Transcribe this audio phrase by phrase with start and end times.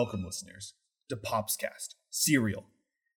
[0.00, 0.74] Welcome, listeners,
[1.08, 2.66] to Popscast Serial.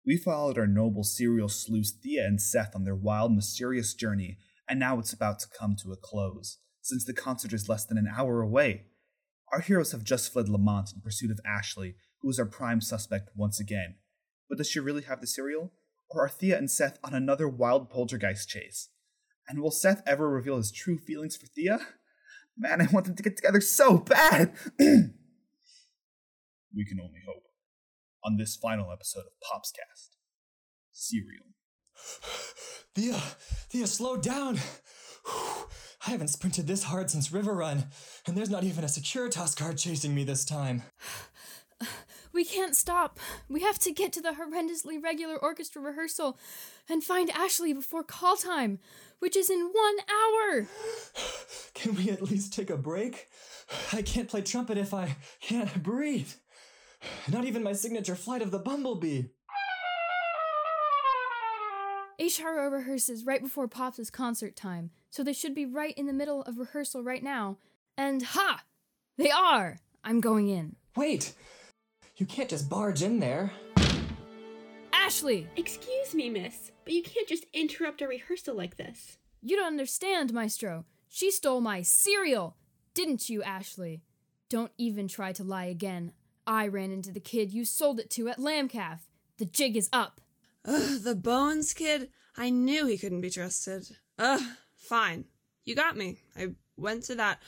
[0.07, 4.39] We followed our noble serial sleuths Thea and Seth on their wild, mysterious journey,
[4.69, 7.99] and now it's about to come to a close, since the concert is less than
[7.99, 8.85] an hour away.
[9.53, 13.31] Our heroes have just fled Lamont in pursuit of Ashley, who is our prime suspect
[13.35, 13.97] once again.
[14.49, 15.73] But does she really have the serial?
[16.09, 18.89] Or are Thea and Seth on another wild poltergeist chase?
[19.49, 21.81] And will Seth ever reveal his true feelings for Thea?
[22.57, 24.53] Man, I want them to get together so bad!
[26.75, 27.45] we can only hope.
[28.25, 30.17] On this final episode of Popscast,
[30.93, 31.47] Serial.
[32.95, 33.15] Thea,
[33.71, 34.59] Thea, slow down.
[36.07, 37.87] I haven't sprinted this hard since River Run,
[38.27, 40.83] and there's not even a Securitas guard chasing me this time.
[42.31, 43.19] We can't stop.
[43.49, 46.39] We have to get to the horrendously regular orchestra rehearsal
[46.89, 48.79] and find Ashley before call time,
[49.19, 50.69] which is in one hour.
[51.75, 53.27] Can we at least take a break?
[53.93, 56.31] I can't play trumpet if I can't breathe.
[57.31, 59.25] Not even my signature flight of the bumblebee.
[62.21, 66.43] HRO rehearses right before Pops' concert time, so they should be right in the middle
[66.43, 67.59] of rehearsal right now.
[67.97, 68.65] And ha!
[69.17, 69.79] They are!
[70.03, 70.77] I'm going in.
[70.97, 71.33] Wait!
[72.17, 73.53] You can't just barge in there.
[74.93, 75.49] Ashley!
[75.57, 79.17] Excuse me, miss, but you can't just interrupt a rehearsal like this.
[79.41, 80.85] You don't understand, Maestro.
[81.09, 82.57] She stole my cereal!
[82.95, 84.03] Didn't you, Ashley?
[84.49, 86.13] Don't even try to lie again.
[86.49, 89.01] I ran into the kid you sold it to at Lamcaf.
[89.37, 90.23] The jig is up.
[90.65, 92.09] Ugh, the Bones kid.
[92.39, 93.87] I knew he couldn't be trusted.
[94.19, 94.41] Ugh,
[94.75, 95.27] fine.
[95.65, 96.21] You got me.
[96.35, 97.43] I went to that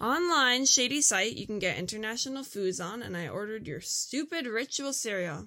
[0.00, 4.92] online shady site you can get international foods on and I ordered your stupid ritual
[4.92, 5.46] cereal.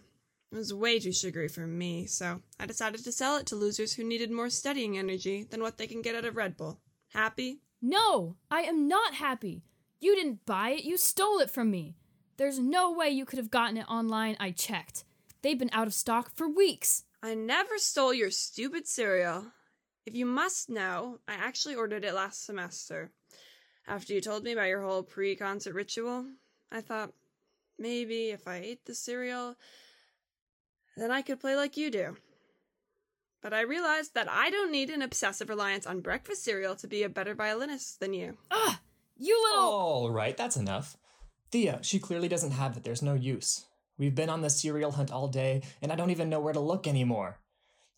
[0.49, 3.93] It was way too sugary for me, so I decided to sell it to losers
[3.93, 6.79] who needed more studying energy than what they can get out of Red Bull.
[7.09, 7.59] Happy?
[7.81, 9.63] No, I am not happy.
[9.99, 11.97] You didn't buy it, you stole it from me.
[12.37, 15.03] There's no way you could have gotten it online, I checked.
[15.41, 17.03] They've been out of stock for weeks.
[17.21, 19.45] I never stole your stupid cereal.
[20.05, 23.11] If you must know, I actually ordered it last semester.
[23.87, 26.25] After you told me about your whole pre concert ritual,
[26.71, 27.13] I thought
[27.77, 29.55] maybe if I ate the cereal,
[30.97, 32.17] then I could play like you do.
[33.41, 37.03] But I realized that I don't need an obsessive reliance on breakfast cereal to be
[37.03, 38.37] a better violinist than you.
[38.49, 38.79] Ah,
[39.17, 39.69] you little.
[39.69, 40.97] All right, that's enough.
[41.53, 42.83] Thea, she clearly doesn't have it.
[42.83, 43.65] There's no use.
[43.99, 46.59] We've been on the cereal hunt all day, and I don't even know where to
[46.59, 47.41] look anymore.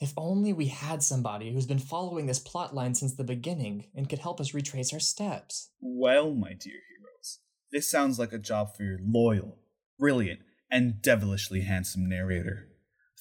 [0.01, 4.09] If only we had somebody who's been following this plot line since the beginning and
[4.09, 5.69] could help us retrace our steps.
[5.79, 7.39] Well, my dear heroes,
[7.71, 9.57] this sounds like a job for your loyal,
[9.97, 12.67] brilliant, and devilishly handsome narrator.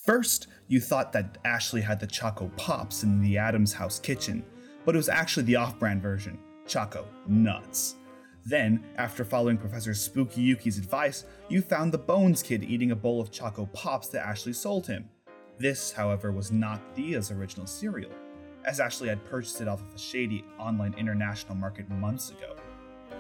[0.05, 4.45] First, you thought that Ashley had the Choco Pops in the Adams House kitchen,
[4.85, 7.95] but it was actually the off brand version, Choco Nuts.
[8.47, 13.21] Then, after following Professor Spooky Yuki's advice, you found the Bones Kid eating a bowl
[13.21, 15.09] of Choco Pops that Ashley sold him.
[15.59, 18.11] This, however, was not Thea's original cereal,
[18.67, 22.57] as Ashley had purchased it off of a shady online international market months ago.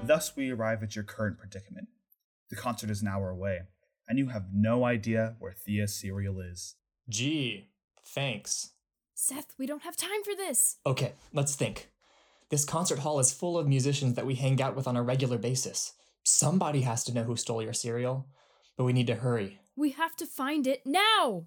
[0.02, 1.88] Thus, we arrive at your current predicament.
[2.50, 3.60] The concert is an hour away,
[4.06, 6.74] and you have no idea where Thea's cereal is.
[7.08, 7.70] Gee,
[8.04, 8.72] thanks.
[9.14, 10.76] Seth, we don't have time for this.
[10.84, 11.88] Okay, let's think.
[12.50, 15.38] This concert hall is full of musicians that we hang out with on a regular
[15.38, 15.94] basis.
[16.22, 18.26] Somebody has to know who stole your cereal,
[18.76, 19.60] but we need to hurry.
[19.76, 21.46] We have to find it now.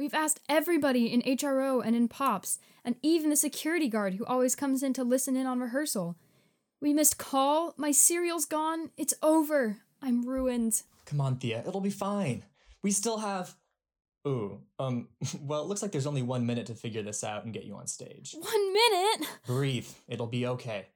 [0.00, 4.54] We've asked everybody in HRO and in POPs, and even the security guard who always
[4.56, 6.16] comes in to listen in on rehearsal.
[6.80, 9.76] We missed call, my cereal's gone, it's over.
[10.00, 10.84] I'm ruined.
[11.04, 12.44] Come on, Thea, it'll be fine.
[12.82, 13.54] We still have.
[14.26, 15.08] Ooh, um,
[15.42, 17.74] well, it looks like there's only one minute to figure this out and get you
[17.74, 18.34] on stage.
[18.40, 19.28] One minute?
[19.44, 20.86] Breathe, it'll be okay.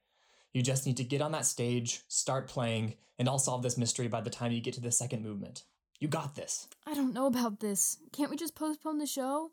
[0.54, 4.08] You just need to get on that stage, start playing, and I'll solve this mystery
[4.08, 5.64] by the time you get to the second movement.
[6.04, 6.68] You got this.
[6.86, 7.96] I don't know about this.
[8.12, 9.52] Can't we just postpone the show?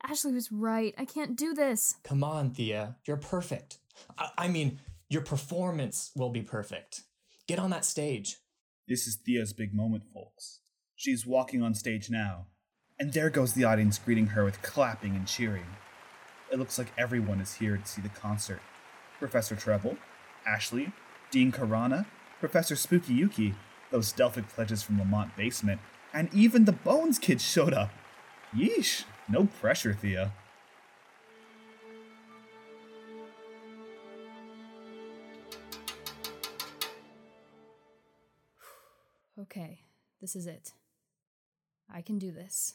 [0.00, 0.94] Ashley was right.
[0.96, 1.96] I can't do this.
[2.04, 2.94] Come on, Thea.
[3.04, 3.78] You're perfect.
[4.16, 4.78] I, I mean,
[5.08, 7.02] your performance will be perfect.
[7.48, 8.36] Get on that stage.
[8.86, 10.60] This is Thea's big moment, folks.
[10.94, 12.46] She's walking on stage now,
[13.00, 15.66] and there goes the audience greeting her with clapping and cheering.
[16.52, 18.60] It looks like everyone is here to see the concert
[19.18, 19.98] Professor Treble,
[20.46, 20.92] Ashley,
[21.32, 22.06] Dean Khurana,
[22.38, 23.56] Professor Spooky Yuki,
[23.90, 25.80] those Delphic pledges from Lamont Basement,
[26.12, 27.90] and even the Bones kids showed up.
[28.54, 30.32] Yeesh, no pressure, Thea.
[39.40, 39.80] Okay,
[40.20, 40.72] this is it.
[41.92, 42.74] I can do this.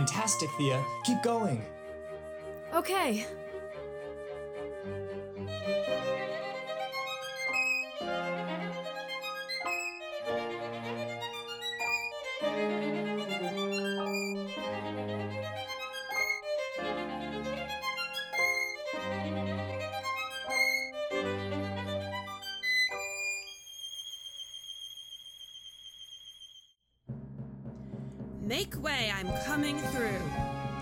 [0.00, 0.82] Fantastic, Thea.
[1.04, 1.62] Keep going.
[2.72, 3.26] Okay.
[28.50, 30.18] Make way, I'm coming through.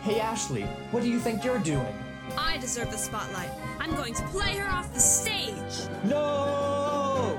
[0.03, 1.95] Hey, Ashley, what do you think you're doing?
[2.35, 3.51] I deserve the spotlight.
[3.79, 5.87] I'm going to play her off the stage.
[6.03, 7.39] No!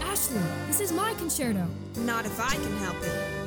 [0.00, 1.66] Ashley, this is my concerto.
[1.98, 3.39] Not if I can help it.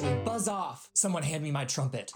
[0.00, 0.88] Buzz off!
[0.94, 2.12] Someone hand me my trumpet.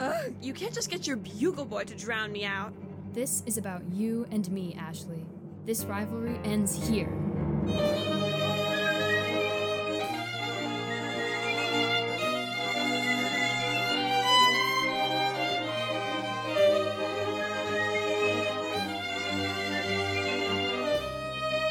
[0.00, 2.72] Uh, you can't just get your bugle boy to drown me out.
[3.12, 5.24] This is about you and me, Ashley.
[5.64, 7.08] This rivalry ends here.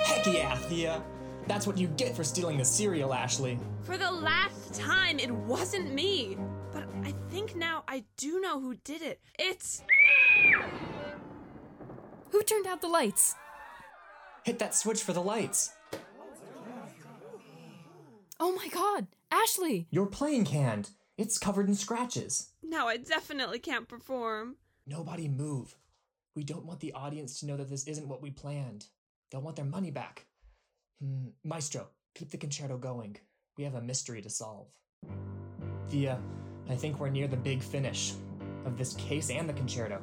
[0.06, 1.04] Heck yeah, Thea!
[1.48, 3.60] That's what you get for stealing the cereal, Ashley.
[3.84, 6.38] For the last time, it wasn't me.
[6.74, 6.87] But I
[7.38, 9.22] think now I do know who did it.
[9.38, 9.84] It's.
[12.32, 13.36] Who turned out the lights?
[14.44, 15.72] Hit that switch for the lights.
[18.40, 19.88] Oh my god, Ashley!
[19.92, 20.90] Your playing hand.
[21.18, 22.50] It's covered in scratches.
[22.64, 24.56] Now I definitely can't perform.
[24.88, 25.76] Nobody move.
[26.36, 28.86] We don't want the audience to know that this isn't what we planned.
[29.30, 30.26] They'll want their money back.
[31.02, 31.30] Hmm.
[31.44, 33.18] Maestro, keep the concerto going.
[33.58, 34.68] We have a mystery to solve.
[35.90, 36.20] Thea,
[36.70, 38.14] I think we're near the big finish
[38.66, 40.02] of this case and the concerto.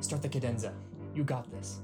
[0.00, 0.72] Start the cadenza.
[1.14, 1.80] You got this.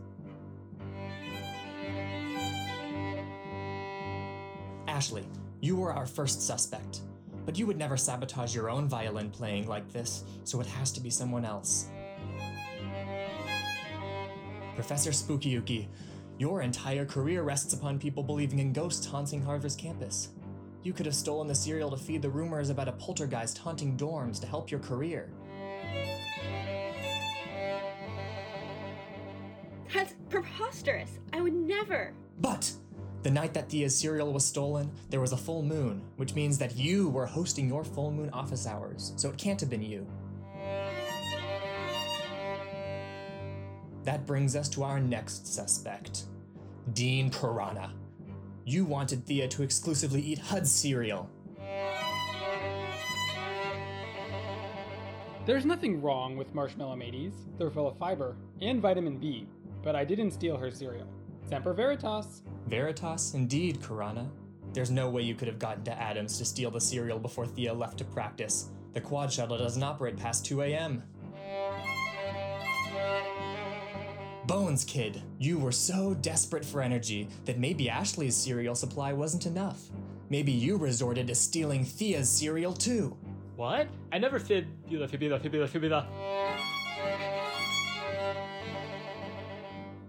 [4.86, 5.24] Ashley,
[5.60, 7.02] you were our first suspect,
[7.46, 11.00] but you would never sabotage your own violin playing like this, so it has to
[11.00, 11.88] be someone else.
[14.74, 15.88] Professor Spooky Yuki,
[16.38, 20.30] your entire career rests upon people believing in ghosts haunting Harvard's campus.
[20.88, 24.40] You could have stolen the cereal to feed the rumors about a poltergeist haunting dorms
[24.40, 25.28] to help your career.
[29.92, 31.18] That's preposterous.
[31.34, 32.14] I would never.
[32.40, 32.72] But
[33.22, 36.74] the night that Thea's cereal was stolen, there was a full moon, which means that
[36.74, 40.06] you were hosting your full moon office hours, so it can't have been you.
[44.04, 46.24] That brings us to our next suspect
[46.94, 47.90] Dean Khurana.
[48.68, 51.30] You wanted Thea to exclusively eat HUDS cereal.
[55.46, 57.32] There's nothing wrong with marshmallow mateys.
[57.56, 59.48] They're full of fiber and vitamin B,
[59.82, 61.08] but I didn't steal her cereal.
[61.48, 62.42] Semper Veritas.
[62.66, 64.28] Veritas, indeed, Khurana.
[64.74, 67.72] There's no way you could have gotten to Adams to steal the cereal before Thea
[67.72, 68.68] left to practice.
[68.92, 71.02] The quad shuttle doesn't operate past 2 a.m.
[74.48, 79.90] Bones, kid, you were so desperate for energy that maybe Ashley's cereal supply wasn't enough.
[80.30, 83.14] Maybe you resorted to stealing Thea's cereal too.
[83.56, 83.88] What?
[84.10, 86.06] I never fib fibula fibula fibula fibula.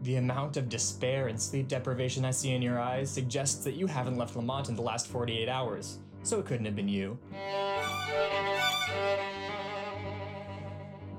[0.03, 3.87] The amount of despair and sleep deprivation I see in your eyes suggests that you
[3.87, 7.19] haven't left Lamont in the last 48 hours, so it couldn't have been you.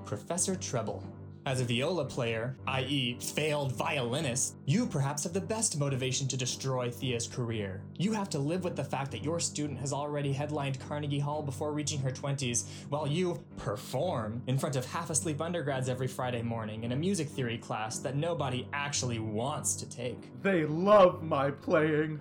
[0.06, 1.04] Professor Treble.
[1.46, 6.90] As a viola player, i.e., failed violinist, you perhaps have the best motivation to destroy
[6.90, 7.80] Thea's career.
[7.96, 11.42] You have to live with the fact that your student has already headlined Carnegie Hall
[11.42, 16.42] before reaching her 20s, while you perform in front of half asleep undergrads every Friday
[16.42, 20.42] morning in a music theory class that nobody actually wants to take.
[20.42, 22.20] They love my playing.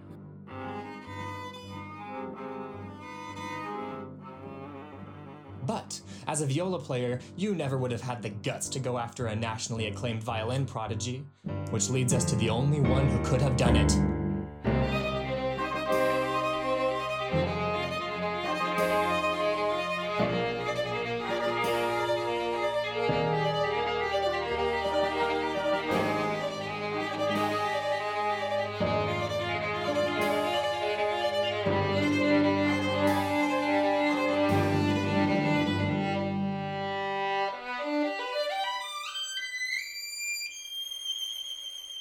[5.65, 9.25] But as a viola player, you never would have had the guts to go after
[9.25, 11.25] a nationally acclaimed violin prodigy,
[11.71, 14.18] which leads us to the only one who could have done it.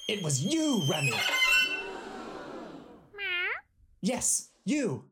[0.09, 1.13] It was you, Remy!
[4.01, 5.05] Yes, you!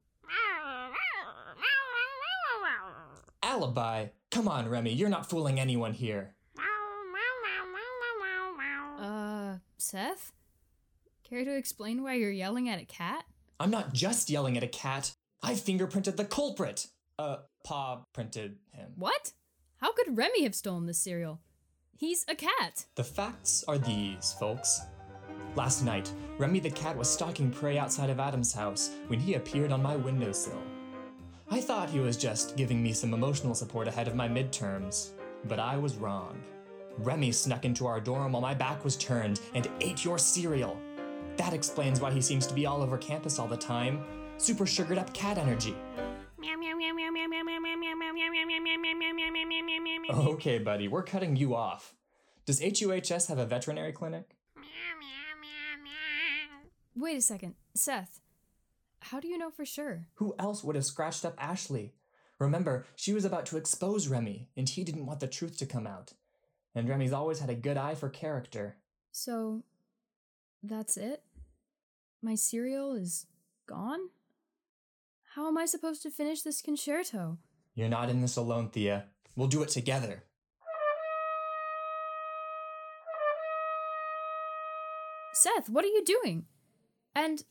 [3.43, 4.07] Alibi!
[4.31, 6.35] Come on, Remy, you're not fooling anyone here.
[8.99, 10.33] Uh, Seth?
[11.29, 13.25] Care to explain why you're yelling at a cat?
[13.61, 15.15] I'm not just yelling at a cat.
[15.43, 16.87] I fingerprinted the culprit.
[17.19, 18.93] Uh, paw printed him.
[18.97, 19.33] What?
[19.77, 21.41] How could Remy have stolen this cereal?
[21.99, 22.85] He's a cat.
[22.95, 24.83] The facts are these, folks.
[25.55, 29.73] Last night, Remy the cat was stalking prey outside of Adams House when he appeared
[29.73, 30.61] on my windowsill.
[31.51, 35.13] I thought he was just giving me some emotional support ahead of my midterms,
[35.45, 36.39] but I was wrong.
[36.99, 40.77] Remy snuck into our dorm while my back was turned and ate your cereal.
[41.39, 44.05] That explains why he seems to be all over campus all the time.
[44.37, 45.75] Super sugared up cat energy.
[50.35, 51.95] Okay, buddy, we're cutting you off.
[52.45, 54.37] Does HUHS have a veterinary clinic?
[56.95, 57.55] Wait a second.
[57.75, 58.21] Seth,
[59.01, 60.07] how do you know for sure?
[60.15, 61.95] Who else would have scratched up Ashley?
[62.39, 65.87] Remember, she was about to expose Remy, and he didn't want the truth to come
[65.87, 66.13] out.
[66.75, 68.77] And Remy's always had a good eye for character.
[69.11, 69.63] So,
[70.63, 71.23] that's it?
[72.23, 73.27] My cereal is
[73.67, 74.11] gone?
[75.37, 77.37] How am I supposed to finish this concerto?
[77.75, 79.05] You're not in this alone, Thea.
[79.37, 80.25] We'll do it together.
[85.35, 86.47] Seth, what are you doing?
[87.15, 87.45] And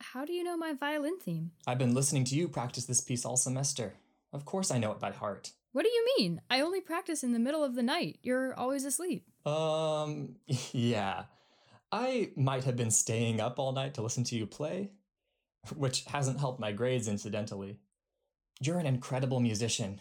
[0.00, 1.52] how do you know my violin theme?
[1.64, 3.94] I've been listening to you practice this piece all semester.
[4.32, 5.52] Of course I know it by heart.
[5.70, 6.40] What do you mean?
[6.50, 8.18] I only practice in the middle of the night.
[8.20, 9.28] You're always asleep.
[9.46, 10.34] Um,
[10.72, 11.26] yeah.
[11.92, 14.90] I might have been staying up all night to listen to you play,
[15.76, 17.78] which hasn't helped my grades, incidentally.
[18.60, 20.00] You're an incredible musician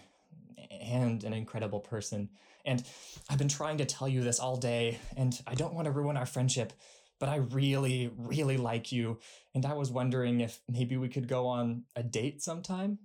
[0.82, 2.30] and an incredible person,
[2.66, 2.84] and
[3.30, 6.18] I've been trying to tell you this all day, and I don't want to ruin
[6.18, 6.74] our friendship,
[7.20, 9.20] but I really, really like you,
[9.56, 13.00] and I was wondering if maybe we could go on a date sometime?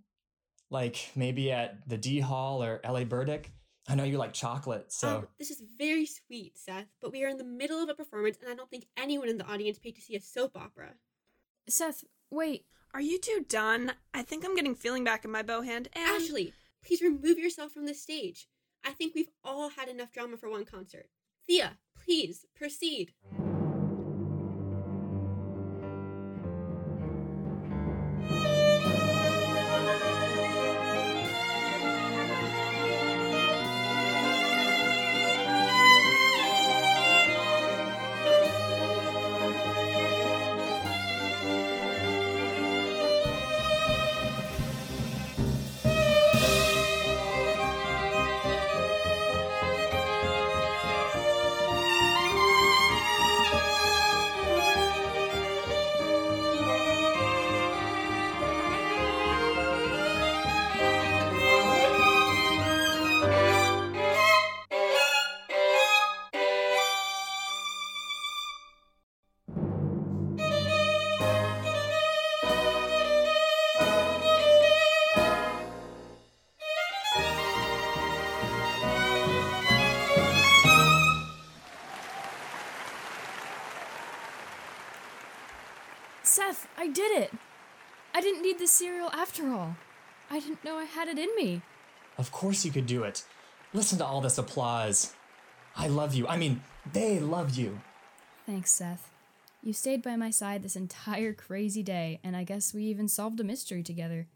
[0.71, 3.53] Like maybe at the D Hall or LA Burdick?
[3.89, 5.09] I know you like chocolate, so.
[5.09, 8.39] Um, this is very sweet, Seth, but we are in the middle of a performance,
[8.41, 10.95] and I don't think anyone in the audience paid to see a soap opera.
[11.69, 12.65] Seth, wait.
[12.95, 13.93] Are you two done?
[14.13, 15.89] I think I'm getting feeling back in my bow hand.
[15.93, 16.53] And Ashley,
[16.85, 18.49] please remove yourself from the stage.
[18.85, 21.07] I think we've all had enough drama for one concert.
[21.47, 23.13] Thea, please proceed.
[90.33, 91.61] I didn't know I had it in me.
[92.17, 93.23] Of course you could do it.
[93.75, 95.13] Listen to all this applause.
[95.77, 96.27] I love you.
[96.27, 97.79] I mean, they love you.
[98.47, 99.11] Thanks, Seth.
[99.63, 103.41] You stayed by my side this entire crazy day, and I guess we even solved
[103.41, 104.27] a mystery together.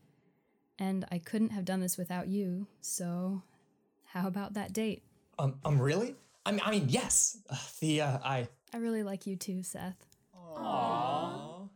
[0.78, 3.42] And I couldn't have done this without you, so
[4.12, 5.02] how about that date?
[5.38, 6.14] Um, um, really?
[6.44, 7.38] I mean, I mean, yes.
[7.50, 8.48] Uh, Thea, I.
[8.74, 10.06] I really like you too, Seth.
[10.36, 11.70] Aww.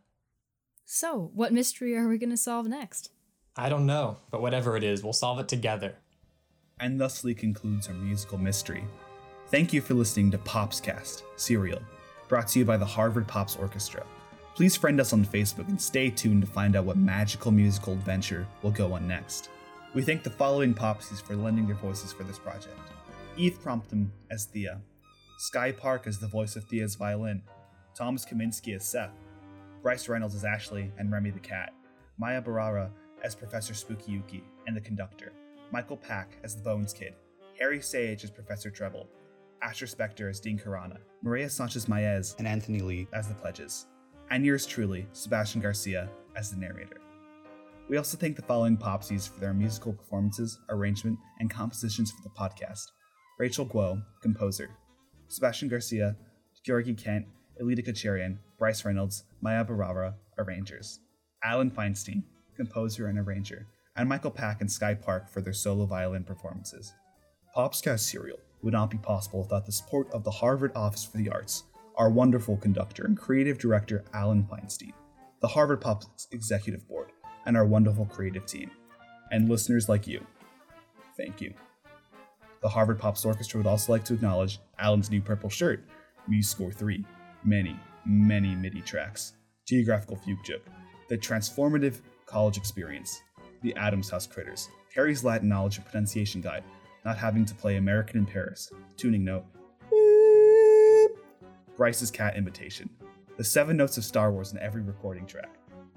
[0.84, 3.10] So, what mystery are we going to solve next?
[3.56, 5.94] I don't know, but whatever it is, we'll solve it together.
[6.78, 8.84] And thusly concludes our musical mystery.
[9.48, 11.82] Thank you for listening to Popscast Serial,
[12.28, 14.06] brought to you by the Harvard Pops Orchestra.
[14.54, 18.46] Please friend us on Facebook and stay tuned to find out what magical musical adventure
[18.62, 19.50] will go on next.
[19.94, 22.78] We thank the following Popsies for lending their voices for this project
[23.36, 24.80] Eve Promptum as Thea,
[25.38, 27.42] Sky Park as the voice of Thea's violin,
[27.96, 29.10] Thomas Kaminsky as Seth,
[29.82, 31.72] Bryce Reynolds as Ashley and Remy the cat,
[32.18, 32.90] Maya Barara
[33.22, 35.32] as Professor Spooky Yuki and the conductor,
[35.72, 37.14] Michael Pack as the Bones Kid,
[37.58, 39.06] Harry Sage as Professor Treble,
[39.62, 43.06] Asher Spector as Dean Khurana, Maria Sanchez Maez and Anthony Lee.
[43.12, 43.86] as the pledges,
[44.30, 47.00] and yours truly, Sebastian Garcia, as the narrator.
[47.88, 52.30] We also thank the following Popsies for their musical performances, arrangement, and compositions for the
[52.30, 52.84] podcast.
[53.38, 54.70] Rachel Guo, composer,
[55.28, 56.16] Sebastian Garcia,
[56.64, 57.26] Georgi Kent,
[57.60, 61.00] Elita Kacharian, Bryce Reynolds, Maya Barara, arrangers,
[61.42, 62.22] Alan Feinstein,
[62.60, 66.92] composer and arranger, and Michael Pack and Sky Park for their solo violin performances.
[67.56, 71.30] Popscast Serial would not be possible without the support of the Harvard Office for the
[71.30, 71.64] Arts,
[71.96, 74.92] our wonderful conductor and creative director Alan Feinstein,
[75.40, 77.12] the Harvard Pops Executive Board,
[77.46, 78.70] and our wonderful creative team,
[79.32, 80.20] and listeners like you.
[81.16, 81.54] Thank you.
[82.60, 85.82] The Harvard Pops Orchestra would also like to acknowledge Alan's new purple shirt,
[86.30, 87.06] MuseScore 3,
[87.42, 89.32] many, many MIDI tracks,
[89.66, 90.60] Geographical Fugue
[91.08, 93.22] The Transformative College Experience,
[93.62, 96.62] The Adams House Critters, Harry's Latin Knowledge and Pronunciation Guide,
[97.04, 99.44] Not Having to Play American in Paris, Tuning Note,
[101.76, 102.88] Bryce's Cat Invitation,
[103.36, 105.50] The Seven Notes of Star Wars in every recording track,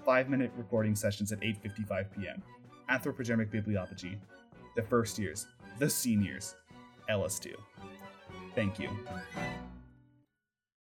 [0.04, 2.42] 5 minute recording sessions at 8.55 p.m.,
[2.90, 4.18] Anthropodermic Bibliopegy,
[4.76, 5.46] The First Years,
[5.78, 6.56] The Seniors,
[7.10, 7.54] LS2.
[8.56, 8.90] Thank you.